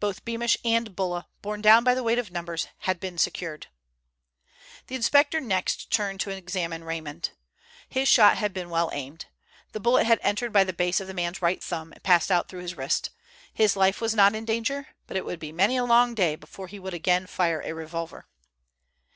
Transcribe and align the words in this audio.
Both 0.00 0.24
Beamish 0.24 0.56
and 0.64 0.96
Bulla, 0.96 1.28
borne 1.40 1.62
down 1.62 1.84
by 1.84 1.94
the 1.94 2.02
weight 2.02 2.18
of 2.18 2.32
numbers, 2.32 2.66
had 2.78 2.98
been 2.98 3.16
secured. 3.16 3.68
The 4.88 4.96
inspector 4.96 5.40
next 5.40 5.88
turned 5.88 6.18
to 6.22 6.30
examine 6.30 6.82
Raymond. 6.82 7.30
His 7.88 8.08
shot 8.08 8.38
had 8.38 8.52
been 8.52 8.70
well 8.70 8.90
aimed. 8.92 9.26
The 9.70 9.78
bullet 9.78 10.04
had 10.06 10.18
entered 10.20 10.52
the 10.52 10.72
base 10.72 10.98
of 10.98 11.06
the 11.06 11.14
man's 11.14 11.40
right 11.42 11.62
thumb, 11.62 11.92
and 11.92 12.02
passed 12.02 12.32
out 12.32 12.48
through 12.48 12.62
his 12.62 12.76
wrist. 12.76 13.10
His 13.54 13.76
life 13.76 14.00
was 14.00 14.16
not 14.16 14.34
in 14.34 14.44
danger, 14.44 14.88
but 15.06 15.16
it 15.16 15.24
would 15.24 15.38
be 15.38 15.52
many 15.52 15.76
a 15.76 15.84
long 15.84 16.12
day 16.16 16.34
before 16.34 16.66
he 16.66 16.80
would 16.80 16.90
again 16.92 17.28
fire 17.28 17.62
a 17.64 17.72
revolver. 17.72 18.26